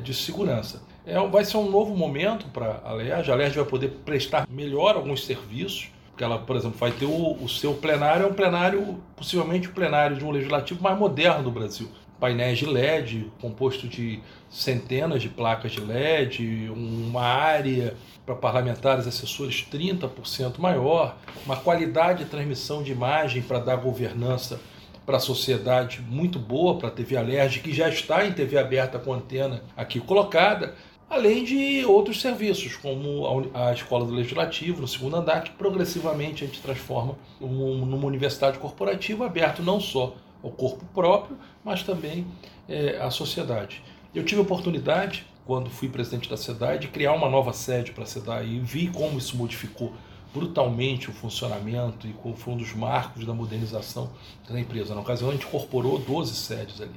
de 0.03 0.13
segurança 0.13 0.81
é, 1.05 1.19
vai 1.27 1.45
ser 1.45 1.57
um 1.57 1.69
novo 1.69 1.95
momento 1.95 2.47
para 2.47 2.81
a 2.83 2.91
LERJ. 2.93 3.31
A 3.31 3.35
LERJ 3.35 3.55
vai 3.57 3.65
poder 3.65 3.89
prestar 4.03 4.47
melhor 4.49 4.95
alguns 4.95 5.25
serviços, 5.25 5.91
porque 6.15 6.23
ela, 6.23 6.39
por 6.39 6.55
exemplo, 6.55 6.77
vai 6.79 6.91
ter 6.91 7.05
o, 7.05 7.33
o 7.43 7.49
seu 7.49 7.73
plenário, 7.73 8.25
é 8.25 8.29
um 8.29 8.33
plenário, 8.33 8.97
possivelmente 9.17 9.67
o 9.67 9.73
plenário 9.73 10.15
de 10.15 10.23
um 10.23 10.31
legislativo 10.31 10.81
mais 10.81 10.97
moderno 10.97 11.43
do 11.43 11.51
Brasil. 11.51 11.89
Painéis 12.17 12.57
de 12.57 12.65
LED, 12.65 13.29
composto 13.41 13.85
de 13.85 14.21
centenas 14.49 15.21
de 15.21 15.27
placas 15.27 15.73
de 15.73 15.81
LED, 15.81 16.71
uma 16.73 17.21
área 17.21 17.95
para 18.25 18.33
parlamentares 18.33 19.05
assessores 19.05 19.67
30% 19.69 20.57
maior, 20.57 21.17
uma 21.45 21.57
qualidade 21.57 22.23
de 22.23 22.29
transmissão 22.29 22.81
de 22.81 22.93
imagem 22.93 23.41
para 23.41 23.59
dar 23.59 23.75
governança 23.75 24.61
para 25.05 25.17
a 25.17 25.19
sociedade 25.19 26.01
muito 26.01 26.39
boa, 26.39 26.77
para 26.77 26.87
a 26.87 26.91
TV 26.91 27.17
Alerj, 27.17 27.59
que 27.59 27.73
já 27.73 27.89
está 27.89 28.25
em 28.25 28.31
TV 28.31 28.57
aberta 28.57 28.97
com 28.97 29.13
antena 29.13 29.61
aqui 29.75 29.99
colocada 29.99 30.73
além 31.09 31.43
de 31.43 31.85
outros 31.85 32.21
serviços, 32.21 32.75
como 32.75 33.49
a 33.53 33.71
Escola 33.71 34.05
do 34.05 34.13
Legislativo, 34.13 34.81
no 34.81 34.87
segundo 34.87 35.15
andar, 35.15 35.43
que 35.43 35.51
progressivamente 35.51 36.43
a 36.43 36.47
gente 36.47 36.61
transforma 36.61 37.17
numa 37.39 38.05
universidade 38.05 38.57
corporativa 38.57 39.25
aberto 39.25 39.61
não 39.61 39.79
só 39.79 40.15
ao 40.43 40.51
corpo 40.51 40.85
próprio, 40.93 41.37
mas 41.63 41.83
também 41.83 42.27
é, 42.67 42.97
à 42.97 43.09
sociedade. 43.09 43.83
Eu 44.13 44.23
tive 44.23 44.39
a 44.39 44.43
oportunidade, 44.43 45.25
quando 45.45 45.69
fui 45.69 45.89
presidente 45.89 46.29
da 46.29 46.37
SEDAI, 46.37 46.79
de 46.79 46.87
criar 46.87 47.13
uma 47.13 47.29
nova 47.29 47.53
sede 47.53 47.91
para 47.91 48.03
a 48.03 48.07
SEDAI 48.07 48.47
e 48.47 48.59
vi 48.59 48.87
como 48.87 49.17
isso 49.17 49.35
modificou 49.37 49.93
brutalmente 50.33 51.09
o 51.09 51.13
funcionamento 51.13 52.07
e 52.07 52.15
foi 52.35 52.53
um 52.53 52.57
dos 52.57 52.73
marcos 52.73 53.25
da 53.25 53.33
modernização 53.33 54.09
da 54.49 54.59
empresa. 54.59 54.93
Na 54.93 55.01
ocasião, 55.01 55.29
a 55.29 55.31
gente 55.31 55.45
incorporou 55.45 55.97
12 55.97 56.35
sedes 56.35 56.81
ali. 56.81 56.95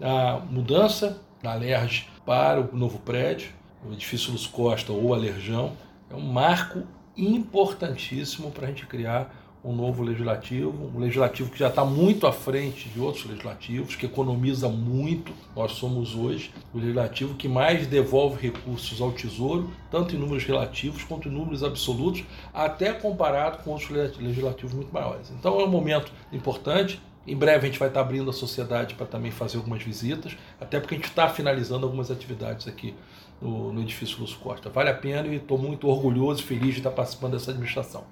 A 0.00 0.40
mudança 0.50 1.20
da 1.42 1.54
LERJ 1.54 2.06
para 2.24 2.60
o 2.60 2.76
novo 2.76 2.98
prédio, 2.98 3.50
o 3.88 3.92
edifício 3.92 4.32
Luz 4.32 4.46
Costa 4.46 4.92
ou 4.92 5.14
Alerjão, 5.14 5.72
é 6.10 6.14
um 6.14 6.20
marco 6.20 6.82
importantíssimo 7.16 8.50
para 8.50 8.66
a 8.66 8.68
gente 8.68 8.86
criar 8.86 9.34
um 9.62 9.74
novo 9.74 10.02
legislativo, 10.02 10.90
um 10.94 10.98
legislativo 10.98 11.50
que 11.50 11.58
já 11.58 11.68
está 11.68 11.84
muito 11.84 12.26
à 12.26 12.32
frente 12.32 12.88
de 12.88 12.98
outros 12.98 13.26
legislativos, 13.26 13.94
que 13.94 14.06
economiza 14.06 14.68
muito. 14.68 15.32
Nós 15.54 15.72
somos 15.72 16.14
hoje 16.14 16.50
o 16.72 16.78
legislativo 16.78 17.34
que 17.34 17.46
mais 17.46 17.86
devolve 17.86 18.40
recursos 18.40 19.00
ao 19.00 19.12
Tesouro, 19.12 19.70
tanto 19.90 20.14
em 20.14 20.18
números 20.18 20.44
relativos 20.44 21.04
quanto 21.04 21.28
em 21.28 21.30
números 21.30 21.62
absolutos, 21.62 22.24
até 22.54 22.92
comparado 22.92 23.62
com 23.62 23.72
outros 23.72 23.90
legislativos 23.90 24.72
muito 24.72 24.92
maiores. 24.92 25.30
Então 25.30 25.60
é 25.60 25.64
um 25.64 25.70
momento 25.70 26.10
importante. 26.32 27.00
Em 27.26 27.36
breve 27.36 27.66
a 27.66 27.70
gente 27.70 27.78
vai 27.78 27.88
estar 27.88 28.00
abrindo 28.00 28.30
a 28.30 28.32
sociedade 28.32 28.94
para 28.94 29.06
também 29.06 29.30
fazer 29.30 29.58
algumas 29.58 29.82
visitas, 29.82 30.36
até 30.60 30.80
porque 30.80 30.94
a 30.94 30.98
gente 30.98 31.08
está 31.08 31.28
finalizando 31.28 31.84
algumas 31.84 32.10
atividades 32.10 32.66
aqui 32.66 32.94
no, 33.40 33.72
no 33.72 33.80
edifício 33.82 34.18
Lúcio 34.18 34.38
Costa. 34.38 34.70
Vale 34.70 34.90
a 34.90 34.94
pena 34.94 35.28
e 35.28 35.36
estou 35.36 35.58
muito 35.58 35.86
orgulhoso 35.88 36.40
e 36.40 36.44
feliz 36.44 36.74
de 36.74 36.80
estar 36.80 36.90
participando 36.90 37.32
dessa 37.32 37.50
administração. 37.50 38.04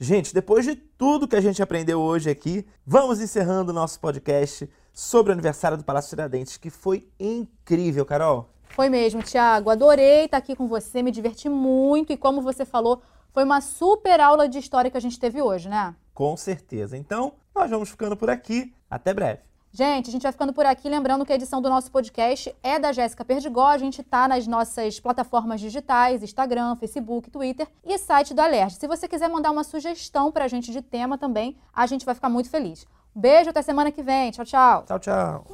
Gente, 0.00 0.34
depois 0.34 0.64
de 0.64 0.74
tudo 0.74 1.28
que 1.28 1.36
a 1.36 1.40
gente 1.40 1.62
aprendeu 1.62 2.00
hoje 2.00 2.28
aqui, 2.28 2.66
vamos 2.84 3.20
encerrando 3.20 3.70
o 3.70 3.74
nosso 3.74 4.00
podcast 4.00 4.68
sobre 4.92 5.30
o 5.30 5.32
aniversário 5.32 5.76
do 5.76 5.84
Palácio 5.84 6.10
Tiradentes, 6.10 6.56
que 6.56 6.70
foi 6.70 7.08
incrível, 7.18 8.04
Carol. 8.04 8.50
Foi 8.70 8.88
mesmo, 8.88 9.22
Tiago. 9.22 9.70
Adorei 9.70 10.24
estar 10.24 10.38
aqui 10.38 10.56
com 10.56 10.66
você, 10.66 11.02
me 11.02 11.12
diverti 11.12 11.48
muito 11.48 12.12
e 12.12 12.16
como 12.16 12.42
você 12.42 12.64
falou, 12.64 13.02
foi 13.32 13.44
uma 13.44 13.60
super 13.60 14.20
aula 14.20 14.48
de 14.48 14.58
história 14.58 14.90
que 14.90 14.96
a 14.96 15.00
gente 15.00 15.18
teve 15.18 15.40
hoje, 15.40 15.68
né? 15.68 15.94
Com 16.12 16.36
certeza. 16.36 16.96
Então, 16.96 17.34
nós 17.54 17.70
vamos 17.70 17.88
ficando 17.88 18.16
por 18.16 18.28
aqui. 18.28 18.74
Até 18.90 19.14
breve. 19.14 19.40
Gente, 19.72 20.08
a 20.08 20.12
gente 20.12 20.22
vai 20.22 20.30
ficando 20.30 20.52
por 20.52 20.64
aqui. 20.64 20.88
Lembrando 20.88 21.26
que 21.26 21.32
a 21.32 21.34
edição 21.34 21.60
do 21.60 21.68
nosso 21.68 21.90
podcast 21.90 22.54
é 22.62 22.78
da 22.78 22.92
Jéssica 22.92 23.24
Perdigó. 23.24 23.66
A 23.66 23.78
gente 23.78 24.04
tá 24.04 24.28
nas 24.28 24.46
nossas 24.46 25.00
plataformas 25.00 25.60
digitais, 25.60 26.22
Instagram, 26.22 26.76
Facebook, 26.76 27.28
Twitter 27.28 27.66
e 27.84 27.98
site 27.98 28.32
do 28.34 28.40
Alerj. 28.40 28.76
Se 28.76 28.86
você 28.86 29.08
quiser 29.08 29.28
mandar 29.28 29.50
uma 29.50 29.64
sugestão 29.64 30.30
pra 30.30 30.46
gente 30.46 30.70
de 30.70 30.80
tema 30.80 31.18
também, 31.18 31.56
a 31.72 31.86
gente 31.86 32.04
vai 32.04 32.14
ficar 32.14 32.28
muito 32.28 32.48
feliz. 32.48 32.86
Beijo, 33.12 33.50
até 33.50 33.62
semana 33.62 33.90
que 33.90 34.02
vem. 34.02 34.30
Tchau, 34.30 34.44
tchau. 34.44 34.84
Tchau, 34.84 34.98
tchau. 35.00 35.44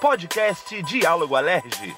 Podcast 0.00 0.82
Diálogo 0.82 1.34
Alerge. 1.34 1.94